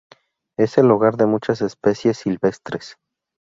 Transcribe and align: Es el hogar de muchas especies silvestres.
Es 0.57 0.79
el 0.79 0.89
hogar 0.89 1.15
de 1.15 1.27
muchas 1.27 1.61
especies 1.61 2.17
silvestres. 2.17 2.97